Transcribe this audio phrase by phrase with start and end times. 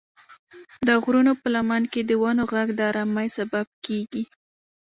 [0.87, 4.23] د غرونو په لمن کې د ونو غږ د ارامۍ سبب کېږي.